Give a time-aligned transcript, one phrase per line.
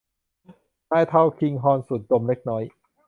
[0.91, 2.63] นายทัลคิงฮอร์นสูดดมเล็กน้อย